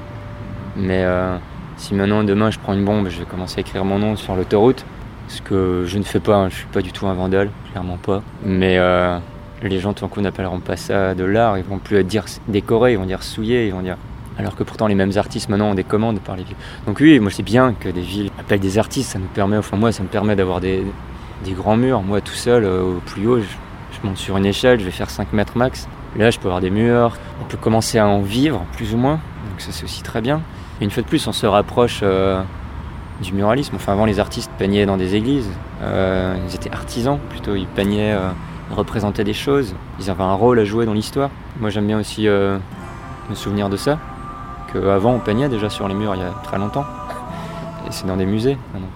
Mais 0.75 1.03
euh, 1.03 1.37
si 1.77 1.93
maintenant, 1.93 2.23
demain, 2.23 2.51
je 2.51 2.59
prends 2.59 2.73
une 2.73 2.85
bombe 2.85 3.09
je 3.09 3.19
vais 3.19 3.25
commencer 3.25 3.59
à 3.59 3.61
écrire 3.61 3.85
mon 3.85 3.99
nom 3.99 4.15
sur 4.15 4.35
l'autoroute, 4.35 4.85
ce 5.27 5.41
que 5.41 5.83
je 5.85 5.97
ne 5.97 6.03
fais 6.03 6.19
pas, 6.19 6.35
hein, 6.35 6.49
je 6.49 6.55
suis 6.55 6.67
pas 6.67 6.81
du 6.81 6.91
tout 6.91 7.07
un 7.07 7.13
vandale, 7.13 7.49
clairement 7.71 7.97
pas. 7.97 8.21
Mais 8.43 8.77
euh, 8.77 9.17
les 9.61 9.79
gens 9.79 9.93
d'un 9.93 10.07
coup 10.07 10.21
n'appelleront 10.21 10.59
pas 10.59 10.77
ça 10.77 11.15
de 11.15 11.23
l'art, 11.23 11.57
ils 11.57 11.63
vont 11.63 11.77
plus 11.77 12.03
dire 12.03 12.25
décoré, 12.47 12.93
ils 12.93 12.97
vont 12.97 13.05
dire 13.05 13.23
souillé, 13.23 13.67
ils 13.67 13.73
vont 13.73 13.81
dire. 13.81 13.97
Alors 14.37 14.55
que 14.55 14.63
pourtant 14.63 14.87
les 14.87 14.95
mêmes 14.95 15.11
artistes 15.15 15.49
maintenant 15.49 15.71
ont 15.71 15.75
des 15.75 15.83
commandes 15.83 16.19
par 16.19 16.35
les 16.35 16.43
villes. 16.43 16.55
Donc 16.87 16.99
oui, 16.99 17.19
moi 17.19 17.31
c'est 17.31 17.43
bien 17.43 17.73
que 17.73 17.89
des 17.89 18.01
villes 18.01 18.31
appellent 18.39 18.59
des 18.59 18.77
artistes, 18.77 19.11
ça 19.11 19.19
nous 19.19 19.27
permet, 19.27 19.57
enfin 19.57 19.77
moi 19.77 19.91
ça 19.91 20.03
me 20.03 20.07
permet 20.07 20.35
d'avoir 20.35 20.59
des, 20.59 20.83
grands 21.47 21.77
murs. 21.77 22.01
Moi 22.01 22.21
tout 22.21 22.33
seul, 22.33 22.63
euh, 22.63 22.81
au 22.81 22.99
plus 23.05 23.27
haut, 23.27 23.39
je, 23.39 24.07
monte 24.07 24.17
sur 24.17 24.35
une 24.37 24.45
échelle, 24.45 24.79
je 24.79 24.85
vais 24.85 24.91
faire 24.91 25.09
5 25.09 25.33
mètres 25.33 25.57
max. 25.57 25.87
Là 26.17 26.29
je 26.29 26.39
peux 26.39 26.47
avoir 26.47 26.61
des 26.61 26.69
murs, 26.69 27.17
on 27.41 27.45
peut 27.45 27.57
commencer 27.57 27.99
à 27.99 28.07
en 28.07 28.21
vivre 28.21 28.65
plus 28.73 28.93
ou 28.93 28.97
moins, 28.97 29.19
donc 29.49 29.61
ça 29.61 29.71
c'est 29.71 29.83
aussi 29.83 30.03
très 30.03 30.21
bien. 30.21 30.41
Et 30.81 30.83
une 30.83 30.91
fois 30.91 31.03
de 31.03 31.07
plus, 31.07 31.27
on 31.27 31.31
se 31.31 31.45
rapproche 31.45 32.01
euh, 32.03 32.41
du 33.21 33.33
muralisme. 33.33 33.75
Enfin 33.75 33.93
avant 33.93 34.05
les 34.05 34.19
artistes 34.19 34.51
peignaient 34.57 34.85
dans 34.85 34.97
des 34.97 35.15
églises, 35.15 35.49
euh, 35.81 36.35
ils 36.47 36.55
étaient 36.55 36.71
artisans 36.71 37.19
plutôt, 37.29 37.55
ils 37.55 37.67
peignaient. 37.67 38.13
euh, 38.13 38.29
représentaient 38.71 39.23
des 39.23 39.33
choses, 39.33 39.75
ils 39.99 40.09
avaient 40.09 40.23
un 40.23 40.33
rôle 40.33 40.57
à 40.57 40.65
jouer 40.65 40.85
dans 40.85 40.93
l'histoire. 40.93 41.29
Moi 41.59 41.69
j'aime 41.69 41.85
bien 41.85 41.99
aussi 41.99 42.25
me 42.25 43.35
souvenir 43.35 43.69
de 43.69 43.77
ça, 43.77 43.99
qu'avant 44.73 45.13
on 45.13 45.19
peignait 45.19 45.47
déjà 45.47 45.69
sur 45.69 45.87
les 45.87 45.93
murs 45.93 46.15
il 46.15 46.21
y 46.21 46.25
a 46.25 46.31
très 46.43 46.57
longtemps, 46.57 46.85
et 47.87 47.91
c'est 47.91 48.07
dans 48.07 48.17
des 48.17 48.25
musées 48.25 48.57
maintenant. 48.73 48.89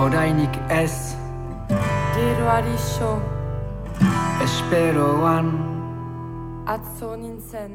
Orainik 0.00 0.50
ez 0.70 1.16
Geroari 2.14 2.78
sho, 2.78 3.18
Esperoan 4.42 5.52
atzo 6.66 7.16
nintzen. 7.16 7.72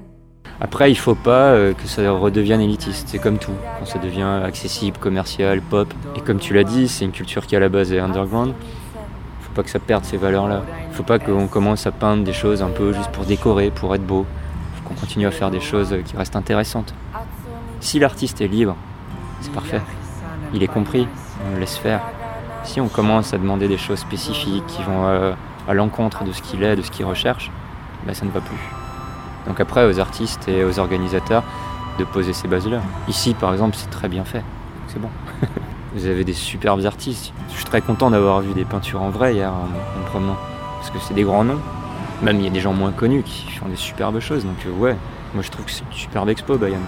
Après 0.61 0.89
il 0.89 0.95
faut 0.95 1.15
pas 1.15 1.51
euh, 1.51 1.73
que 1.73 1.85
ça 1.87 2.09
redevienne 2.11 2.61
élitiste, 2.61 3.09
c'est 3.09 3.19
comme 3.19 3.37
tout, 3.37 3.51
quand 3.77 3.85
ça 3.85 3.99
devient 3.99 4.41
accessible, 4.43 4.97
commercial, 4.97 5.61
pop, 5.61 5.93
et 6.15 6.21
comme 6.21 6.39
tu 6.39 6.53
l'as 6.53 6.63
dit, 6.63 6.87
c'est 6.87 7.03
une 7.03 7.11
culture 7.11 7.45
qui 7.45 7.55
à 7.55 7.59
la 7.59 7.67
base 7.69 7.91
est 7.91 7.99
underground, 7.99 8.53
faut 9.41 9.51
pas 9.53 9.63
que 9.63 9.69
ça 9.69 9.79
perde 9.79 10.05
ces 10.05 10.17
valeurs-là. 10.17 10.63
Faut 10.91 11.03
pas 11.03 11.19
qu'on 11.19 11.47
commence 11.47 11.87
à 11.87 11.91
peindre 11.91 12.23
des 12.23 12.33
choses 12.33 12.61
un 12.61 12.69
peu 12.69 12.93
juste 12.93 13.11
pour 13.11 13.25
décorer, 13.25 13.69
pour 13.69 13.93
être 13.93 14.05
beau. 14.05 14.25
Qu'on 14.85 14.93
continue 14.93 15.27
à 15.27 15.31
faire 15.31 15.51
des 15.51 15.59
choses 15.59 15.95
qui 16.05 16.15
restent 16.15 16.35
intéressantes. 16.35 16.93
Si 17.79 17.99
l'artiste 17.99 18.41
est 18.41 18.47
libre, 18.47 18.75
c'est 19.41 19.51
parfait. 19.51 19.81
Il 20.53 20.63
est 20.63 20.67
compris, 20.67 21.07
on 21.45 21.53
le 21.53 21.59
laisse 21.59 21.77
faire. 21.77 22.01
Si 22.63 22.79
on 22.81 22.87
commence 22.87 23.33
à 23.33 23.37
demander 23.37 23.67
des 23.67 23.77
choses 23.77 23.99
spécifiques 23.99 24.65
qui 24.67 24.81
vont 24.83 25.05
euh, 25.07 25.33
à 25.67 25.73
l'encontre 25.73 26.23
de 26.23 26.31
ce 26.31 26.41
qu'il 26.41 26.63
est, 26.63 26.75
de 26.75 26.81
ce 26.81 26.91
qu'il 26.91 27.05
recherche, 27.05 27.51
ben 28.05 28.13
ça 28.13 28.25
ne 28.25 28.31
va 28.31 28.41
plus. 28.41 28.57
Donc 29.47 29.59
après, 29.59 29.85
aux 29.85 29.99
artistes 29.99 30.47
et 30.47 30.63
aux 30.63 30.79
organisateurs 30.79 31.43
de 31.99 32.03
poser 32.03 32.33
ces 32.33 32.47
bases-là. 32.47 32.81
Ici, 33.07 33.33
par 33.33 33.53
exemple, 33.53 33.75
c'est 33.77 33.89
très 33.89 34.09
bien 34.09 34.25
fait. 34.25 34.43
C'est 34.87 34.99
bon. 34.99 35.09
Vous 35.95 36.05
avez 36.07 36.23
des 36.23 36.33
superbes 36.33 36.85
artistes. 36.85 37.33
Je 37.49 37.55
suis 37.55 37.65
très 37.65 37.81
content 37.81 38.09
d'avoir 38.09 38.41
vu 38.41 38.53
des 38.53 38.65
peintures 38.65 39.01
en 39.01 39.09
vrai 39.09 39.35
hier 39.35 39.51
en, 39.51 40.19
me. 40.19 40.33
Parce 40.77 40.89
que 40.89 40.99
c'est 40.99 41.13
des 41.13 41.23
grands 41.23 41.43
noms. 41.43 41.59
Même 42.21 42.39
il 42.39 42.45
y 42.45 42.47
a 42.47 42.51
des 42.51 42.61
gens 42.61 42.73
moins 42.73 42.91
connus 42.91 43.23
qui 43.23 43.51
font 43.51 43.67
des 43.67 43.75
superbes 43.75 44.19
choses. 44.19 44.45
Donc 44.45 44.57
euh, 44.65 44.71
ouais, 44.71 44.95
moi 45.33 45.43
je 45.43 45.51
trouve 45.51 45.65
que 45.65 45.71
c'est 45.71 45.83
une 45.83 45.93
superbe 45.93 46.29
expo, 46.29 46.57
Bayonne. 46.57 46.85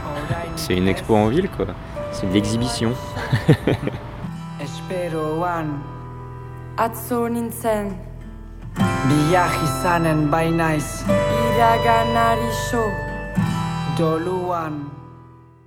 C'est 0.55 0.75
une 0.75 0.87
expo 0.87 1.15
en 1.15 1.27
ville, 1.27 1.49
quoi. 1.49 1.67
C'est 2.11 2.27
de 2.27 2.33
l'exhibition. 2.33 2.93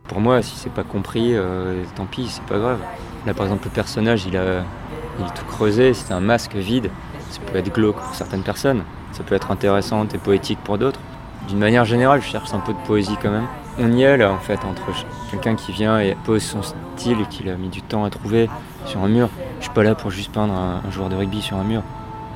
Pour 0.09 0.21
moi, 0.21 0.43
si 0.43 0.57
c'est 0.57 0.73
pas 0.73 0.83
compris, 0.83 1.35
euh, 1.35 1.85
tant 1.95 2.07
pis, 2.07 2.29
c'est 2.29 2.45
pas 2.45 2.59
grave. 2.59 2.79
Là, 3.27 3.35
par 3.35 3.47
exemple, 3.47 3.65
le 3.65 3.71
personnage, 3.71 4.25
il, 4.27 4.37
a, 4.37 4.65
il 5.19 5.27
est 5.27 5.35
tout 5.35 5.45
creusé, 5.47 5.95
c'est 5.95 6.13
un 6.13 6.21
masque 6.21 6.55
vide. 6.55 6.91
Ça 7.31 7.41
peut 7.47 7.59
être 7.59 7.73
glauque 7.73 7.97
pour 7.97 8.15
certaines 8.15 8.43
personnes, 8.43 8.83
ça 9.13 9.23
peut 9.23 9.35
être 9.35 9.51
intéressant 9.51 10.05
et 10.13 10.19
poétique 10.19 10.59
pour 10.65 10.79
d'autres. 10.79 11.01
D'une 11.49 11.59
manière 11.59 11.85
générale, 11.85 12.21
je 12.21 12.29
cherche 12.29 12.53
un 12.53 12.59
peu 12.59 12.73
de 12.73 12.79
poésie 12.87 13.17
quand 13.23 13.31
même. 13.31 13.47
On 13.79 13.91
y 13.93 14.03
est 14.03 14.17
là, 14.17 14.33
en 14.33 14.39
fait, 14.39 14.65
entre 14.65 14.83
quelqu'un 15.31 15.55
qui 15.55 15.73
vient 15.73 15.99
et 16.01 16.17
pose 16.25 16.43
son 16.43 16.61
style 16.63 17.27
qu'il 17.31 17.49
a 17.49 17.55
mis 17.55 17.69
du 17.69 17.83
temps 17.83 18.05
à 18.05 18.11
trouver 18.11 18.51
sur 18.85 19.03
un 19.03 19.09
mur. 19.09 19.29
Je 19.59 19.65
suis 19.65 19.73
pas 19.73 19.83
là 19.83 19.95
pour 19.95 20.11
juste 20.11 20.33
peindre 20.33 20.53
un, 20.53 20.83
un 20.87 20.91
joueur 20.91 21.09
de 21.09 21.17
rugby 21.17 21.41
sur 21.41 21.57
un 21.57 21.65
mur. 21.65 21.83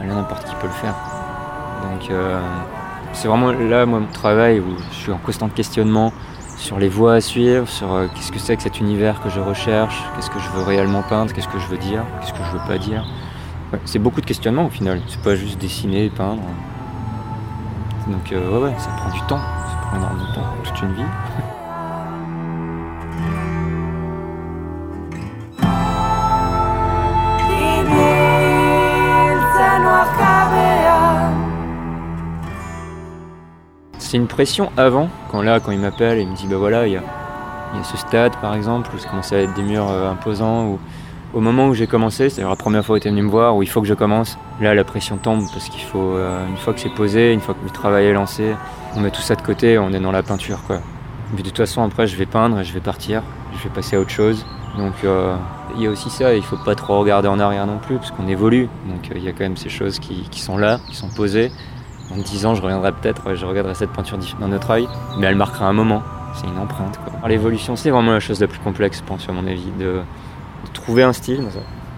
Là, 0.00 0.14
n'importe 0.14 0.44
qui 0.44 0.54
peut 0.56 0.66
le 0.66 0.72
faire. 0.72 0.94
Donc, 1.82 2.10
euh, 2.10 2.40
c'est 3.12 3.28
vraiment 3.28 3.52
là, 3.52 3.86
moi, 3.86 4.00
mon 4.00 4.06
travail 4.06 4.60
où 4.60 4.76
je 4.90 4.96
suis 4.96 5.12
en 5.12 5.18
constant 5.18 5.48
questionnement 5.48 6.12
sur 6.56 6.78
les 6.78 6.88
voies 6.88 7.14
à 7.14 7.20
suivre, 7.20 7.68
sur 7.68 7.92
euh, 7.92 8.06
qu'est-ce 8.14 8.32
que 8.32 8.38
c'est 8.38 8.56
que 8.56 8.62
cet 8.62 8.80
univers 8.80 9.22
que 9.22 9.28
je 9.28 9.40
recherche, 9.40 10.02
qu'est-ce 10.14 10.30
que 10.30 10.38
je 10.38 10.48
veux 10.50 10.62
réellement 10.62 11.02
peindre, 11.02 11.32
qu'est-ce 11.32 11.48
que 11.48 11.58
je 11.58 11.66
veux 11.66 11.78
dire, 11.78 12.02
qu'est-ce 12.20 12.32
que 12.32 12.44
je 12.44 12.56
veux 12.56 12.66
pas 12.66 12.78
dire. 12.78 13.04
C'est 13.84 13.98
beaucoup 13.98 14.20
de 14.20 14.26
questionnements 14.26 14.66
au 14.66 14.70
final, 14.70 15.00
c'est 15.08 15.20
pas 15.20 15.36
juste 15.36 15.60
dessiner, 15.60 16.10
peindre. 16.10 16.42
Donc 18.06 18.32
euh, 18.32 18.58
ouais, 18.58 18.64
ouais, 18.64 18.74
ça 18.78 18.90
prend 18.90 19.10
du 19.10 19.20
temps, 19.22 19.38
ça 19.38 19.76
prend 19.86 19.96
énormément 19.96 20.28
de 20.28 20.34
temps, 20.34 20.46
toute 20.62 20.82
une 20.82 20.94
vie. 20.94 21.02
C'est 33.98 34.18
une 34.18 34.28
pression 34.28 34.70
avant, 34.76 35.08
quand 35.32 35.42
là, 35.42 35.58
quand 35.58 35.72
il 35.72 35.80
m'appelle 35.80 36.18
et 36.18 36.22
il 36.22 36.28
me 36.28 36.36
dit 36.36 36.46
bah 36.46 36.56
voilà, 36.56 36.86
il 36.86 36.92
y 36.92 36.96
a, 36.96 37.02
il 37.72 37.78
y 37.78 37.80
a 37.80 37.84
ce 37.84 37.96
stade 37.96 38.36
par 38.36 38.54
exemple, 38.54 38.90
où 38.94 38.98
ça 38.98 39.08
commence 39.08 39.32
à 39.32 39.38
être 39.38 39.54
des 39.54 39.62
murs 39.62 39.90
euh, 39.90 40.12
imposants, 40.12 40.66
ou 40.66 40.78
au 41.34 41.40
moment 41.40 41.66
où 41.66 41.74
j'ai 41.74 41.88
commencé, 41.88 42.30
c'est-à-dire 42.30 42.48
la 42.48 42.56
première 42.56 42.84
fois 42.84 42.96
où 42.96 42.98
tu 43.00 43.08
es 43.08 43.10
venu 43.10 43.22
me 43.22 43.30
voir, 43.30 43.56
où 43.56 43.62
il 43.62 43.68
faut 43.68 43.82
que 43.82 43.88
je 43.88 43.94
commence, 43.94 44.38
là 44.60 44.74
la 44.74 44.84
pression 44.84 45.16
tombe 45.16 45.44
parce 45.52 45.68
qu'il 45.68 45.82
faut, 45.82 46.14
euh, 46.14 46.46
une 46.48 46.56
fois 46.56 46.72
que 46.72 46.80
c'est 46.80 46.94
posé, 46.94 47.32
une 47.32 47.40
fois 47.40 47.54
que 47.54 47.64
le 47.64 47.70
travail 47.70 48.06
est 48.06 48.12
lancé, 48.12 48.54
on 48.96 49.00
met 49.00 49.10
tout 49.10 49.20
ça 49.20 49.34
de 49.34 49.42
côté, 49.42 49.76
on 49.76 49.92
est 49.92 50.00
dans 50.00 50.12
la 50.12 50.22
peinture 50.22 50.62
quoi. 50.66 50.78
Mais 51.32 51.42
de 51.42 51.48
toute 51.48 51.56
façon 51.56 51.82
après 51.82 52.06
je 52.06 52.16
vais 52.16 52.26
peindre 52.26 52.60
et 52.60 52.64
je 52.64 52.72
vais 52.72 52.80
partir, 52.80 53.22
je 53.58 53.64
vais 53.64 53.74
passer 53.74 53.96
à 53.96 54.00
autre 54.00 54.10
chose. 54.10 54.46
Donc 54.78 54.94
euh, 55.04 55.34
il 55.74 55.82
y 55.82 55.86
a 55.86 55.90
aussi 55.90 56.08
ça, 56.08 56.34
il 56.34 56.42
faut 56.42 56.56
pas 56.56 56.76
trop 56.76 57.00
regarder 57.00 57.26
en 57.26 57.40
arrière 57.40 57.66
non 57.66 57.78
plus 57.78 57.96
parce 57.96 58.12
qu'on 58.12 58.28
évolue. 58.28 58.68
Donc 58.86 59.10
euh, 59.10 59.14
il 59.16 59.24
y 59.24 59.28
a 59.28 59.32
quand 59.32 59.44
même 59.44 59.56
ces 59.56 59.68
choses 59.68 59.98
qui, 59.98 60.40
sont 60.40 60.56
là, 60.56 60.78
qui 60.88 60.94
sont 60.94 61.08
posées. 61.08 61.50
Dans 62.10 62.16
10 62.16 62.46
ans 62.46 62.54
je 62.54 62.62
reviendrai 62.62 62.92
peut-être, 62.92 63.34
je 63.34 63.44
regarderai 63.44 63.74
cette 63.74 63.90
peinture 63.90 64.18
d'un 64.38 64.52
autre 64.52 64.70
œil, 64.70 64.86
mais 65.18 65.26
elle 65.26 65.36
marquera 65.36 65.66
un 65.66 65.72
moment. 65.72 66.02
C'est 66.34 66.46
une 66.46 66.58
empreinte. 66.58 66.98
L'évolution 67.26 67.74
c'est 67.74 67.90
vraiment 67.90 68.12
la 68.12 68.20
chose 68.20 68.40
la 68.40 68.46
plus 68.46 68.60
complexe 68.60 68.98
je 68.98 69.04
pense 69.04 69.28
à 69.28 69.32
mon 69.32 69.46
avis. 69.48 69.72
De 70.64 70.70
trouver 70.70 71.02
un 71.02 71.12
style 71.12 71.42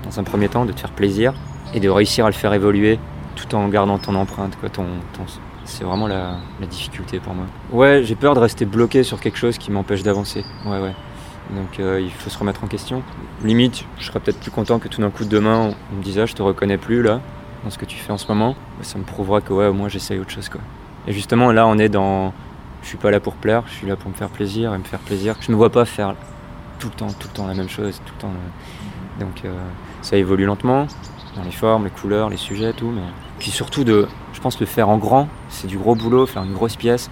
dans 0.05 0.21
un, 0.21 0.25
premier 0.25 0.49
temps, 0.49 0.65
de 0.65 0.73
te 0.73 0.81
faire 0.81 0.93
plaisir 0.93 1.35
et 1.75 1.81
de 1.81 1.89
réussir 1.89 2.27
à 2.27 2.29
le 2.29 2.35
faire 2.35 2.53
évoluer 2.53 2.99
tout 3.35 3.55
en 3.55 3.69
gardant 3.69 3.99
ton 3.99 4.15
empreinte. 4.15 4.57
Quoi, 4.61 4.69
ton. 4.69 4.87
C'est 5.65 5.83
vraiment 5.83 6.07
la, 6.07 6.37
la, 6.61 6.67
difficulté 6.67 7.19
pour 7.19 7.35
moi. 7.35 7.47
Ouais, 7.73 8.03
j'ai 8.05 8.15
peur 8.15 8.35
de 8.35 8.41
rester 8.41 8.65
bloqué 8.65 9.03
sur 9.03 9.19
quelque 9.19 9.37
chose 9.37 9.59
qui 9.59 9.73
m'empêche 9.73 10.05
d'avancer. 10.05 10.45
Ouais, 10.65 10.81
ouais. 10.81 10.95
Donc 11.51 11.79
euh, 11.79 12.01
il 12.01 12.11
faut 12.11 12.31
se 12.31 12.39
remettre 12.39 12.65
en 12.65 12.67
question. 12.67 13.03
Limite, 13.45 13.85
je 13.99 14.07
serais 14.07 14.21
peut-être 14.21 14.41
plus 14.41 14.51
content 14.51 14.79
que 14.79 14.89
tout 14.89 15.01
d'un 15.01 15.11
coup 15.11 15.25
demain 15.25 15.75
on 15.93 15.97
me 15.97 16.03
dise 16.03 16.19
ah, 16.19 16.27
je 16.27 16.35
te 16.35 16.43
reconnais 16.43 16.79
plus 16.79 17.03
là 17.03 17.21
dans 17.65 17.71
ce 17.71 17.79
que 17.79 17.85
tu 17.85 17.97
fais 17.97 18.13
en 18.13 18.19
ce 18.19 18.27
moment. 18.29 18.57
Ça 18.83 18.99
me 18.99 19.05
prouvera 19.05 19.41
que 19.41 19.53
ouais 19.53 19.67
au 19.67 19.73
moins 19.73 19.89
j'essaye 19.89 20.19
autre 20.19 20.31
chose 20.31 20.49
quoi. 20.49 20.61
Et 21.07 21.13
justement 21.13 21.53
là 21.53 21.67
on 21.67 21.79
est 21.79 21.89
dans 21.89 22.33
je 22.83 22.89
suis 22.89 22.99
pas 22.99 23.11
là 23.11 23.21
pour 23.21 23.35
plaire, 23.35 23.63
je 23.67 23.75
suis 23.75 23.87
là 23.87 23.97
pour 23.97 24.11
me 24.11 24.15
faire 24.15 24.29
plaisir 24.29 24.75
et 24.75 24.79
me 24.79 24.85
faire 24.85 25.01
plaisir. 25.01 25.37
Je 25.41 25.51
me 25.53 25.57
vois 25.57 25.71
pas 25.71 25.85
faire 25.85 26.15
tout 26.79 26.89
le 26.89 26.95
temps, 26.95 27.09
tout 27.19 27.29
le 27.29 27.37
temps 27.37 27.47
la 27.47 27.55
même 27.55 27.69
chose, 27.69 28.01
tout 28.05 28.15
le 28.17 28.21
temps. 28.21 28.33
Le... 28.33 29.25
Donc 29.25 29.45
euh, 29.45 29.53
ça 30.03 30.17
évolue 30.17 30.45
lentement 30.45 30.87
dans 31.37 31.43
les 31.43 31.51
formes, 31.51 31.85
les 31.85 31.91
couleurs, 31.91 32.31
les 32.31 32.37
sujets, 32.37 32.73
tout. 32.73 32.91
Mais 32.91 33.03
puis 33.39 33.51
surtout 33.51 33.85
de, 33.85 34.09
je 34.33 34.41
pense 34.41 34.59
le 34.61 34.67
faire 34.67 34.89
en 34.89 34.99
grand, 34.99 35.29
c'est 35.49 35.67
du 35.67 35.79
gros 35.79 35.95
boulot, 35.95 36.27
faire 36.27 36.43
une 36.43 36.55
grosse 36.55 36.77
pièce. 36.77 37.11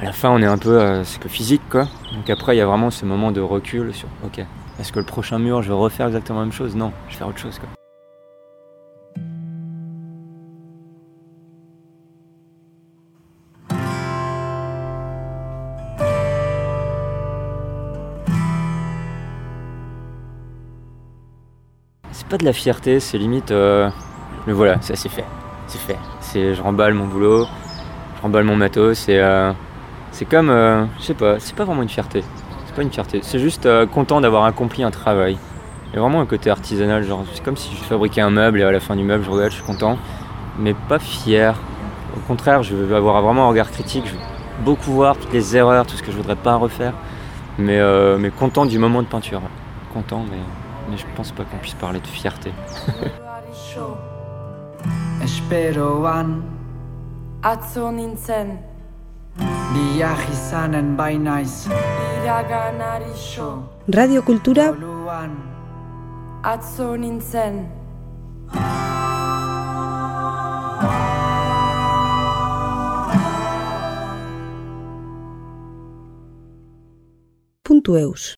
À 0.00 0.04
la 0.04 0.12
fin, 0.12 0.30
on 0.30 0.40
est 0.42 0.46
un 0.46 0.58
peu, 0.58 0.80
euh, 0.80 1.04
c'est 1.04 1.18
que 1.18 1.28
physique 1.28 1.62
quoi. 1.70 1.86
Donc 2.14 2.28
après, 2.30 2.54
il 2.54 2.58
y 2.58 2.62
a 2.62 2.66
vraiment 2.66 2.90
ce 2.90 3.04
moment 3.06 3.32
de 3.32 3.40
recul 3.40 3.94
sur, 3.94 4.08
ok, 4.24 4.44
est-ce 4.78 4.92
que 4.92 4.98
le 4.98 5.06
prochain 5.06 5.38
mur, 5.38 5.62
je 5.62 5.68
vais 5.68 5.74
refaire 5.74 6.06
exactement 6.06 6.40
la 6.40 6.44
même 6.46 6.52
chose? 6.52 6.76
Non, 6.76 6.92
je 7.08 7.12
vais 7.12 7.18
faire 7.18 7.28
autre 7.28 7.38
chose 7.38 7.58
quoi. 7.58 7.68
De 22.38 22.44
la 22.44 22.52
fierté, 22.52 23.00
c'est 23.00 23.18
limite. 23.18 23.50
Euh, 23.50 23.90
mais 24.46 24.52
voilà, 24.52 24.80
ça 24.80 24.94
c'est 24.94 25.08
fait. 25.08 25.24
C'est 25.66 25.80
fait. 25.80 25.98
C'est, 26.20 26.54
je 26.54 26.62
remballe 26.62 26.94
mon 26.94 27.06
boulot, 27.06 27.46
je 28.16 28.22
remballe 28.22 28.44
mon 28.44 28.56
matos. 28.56 28.98
C'est, 28.98 29.18
euh, 29.18 29.52
c'est 30.12 30.24
comme. 30.24 30.50
Euh, 30.50 30.84
je 30.98 31.04
sais 31.04 31.14
pas, 31.14 31.40
c'est 31.40 31.54
pas 31.54 31.64
vraiment 31.64 31.82
une 31.82 31.88
fierté. 31.88 32.22
C'est 32.66 32.74
pas 32.74 32.82
une 32.82 32.92
fierté. 32.92 33.20
C'est 33.22 33.40
juste 33.40 33.66
euh, 33.66 33.86
content 33.86 34.20
d'avoir 34.20 34.44
accompli 34.44 34.84
un 34.84 34.90
travail. 34.90 35.38
A 35.94 36.00
vraiment 36.00 36.20
un 36.20 36.26
côté 36.26 36.50
artisanal, 36.50 37.04
genre 37.04 37.24
c'est 37.32 37.42
comme 37.42 37.56
si 37.56 37.74
je 37.74 37.82
fabriquais 37.82 38.20
un 38.20 38.30
meuble 38.30 38.60
et 38.60 38.64
à 38.64 38.70
la 38.70 38.80
fin 38.80 38.96
du 38.96 39.02
meuble 39.02 39.24
je 39.24 39.30
regarde, 39.30 39.50
je 39.50 39.56
suis 39.56 39.64
content. 39.64 39.98
Mais 40.58 40.74
pas 40.88 40.98
fier. 40.98 41.54
Au 42.16 42.20
contraire, 42.26 42.62
je 42.62 42.74
veux 42.74 42.94
avoir 42.94 43.22
vraiment 43.22 43.46
un 43.46 43.48
regard 43.48 43.70
critique. 43.70 44.04
Je 44.06 44.12
veux 44.12 44.18
beaucoup 44.64 44.92
voir 44.92 45.16
toutes 45.16 45.32
les 45.32 45.56
erreurs, 45.56 45.86
tout 45.86 45.96
ce 45.96 46.02
que 46.02 46.12
je 46.12 46.16
voudrais 46.16 46.36
pas 46.36 46.56
refaire. 46.56 46.92
Mais, 47.58 47.80
mais 48.18 48.30
content 48.30 48.66
du 48.66 48.78
moment 48.78 49.02
de 49.02 49.06
peinture. 49.06 49.40
Content, 49.92 50.24
mais 50.30 50.38
mais 50.88 50.96
je 50.96 51.06
pense 51.16 51.32
pas 51.32 51.44
qu'on 51.44 51.58
puisse 51.58 51.74
parler 51.74 52.00
de 52.00 52.06
fierté. 52.06 52.52
Esperoan 55.22 56.42
Atzo 57.42 57.90
nintzen. 57.90 58.58
Biak 59.72 60.22
izanen 60.32 60.96
bainaiz. 60.98 61.66
Iraganari 62.22 63.12
xo 63.14 63.50
Radio 63.94 64.22
Kultura 64.22 64.70
Oluan. 64.70 65.36
Atzo 66.42 66.96
nintzen. 66.96 67.54
Puntu 77.64 77.96
eus 77.96 78.34